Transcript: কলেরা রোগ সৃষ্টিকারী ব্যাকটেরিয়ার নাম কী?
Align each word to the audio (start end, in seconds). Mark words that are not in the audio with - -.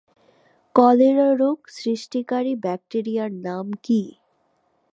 কলেরা 0.75 1.27
রোগ 1.35 1.57
সৃষ্টিকারী 1.77 2.53
ব্যাকটেরিয়ার 2.63 3.31
নাম 3.45 3.65
কী? 3.83 4.01